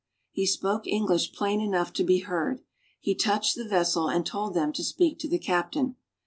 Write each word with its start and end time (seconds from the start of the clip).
He 0.31 0.47
spoke 0.47 0.87
English 0.87 1.31
plain 1.31 1.61
enough 1.61 1.93
to 1.93 2.03
be 2.03 2.21
heard. 2.21 2.63
He 2.99 3.13
touched 3.13 3.55
the 3.55 3.67
vessel 3.69 4.09
and 4.09 4.25
told 4.25 4.55
them 4.55 4.73
to 4.73 4.83
speak 4.83 5.19
to 5.19 5.29
the 5.29 5.37
captain. 5.37 5.95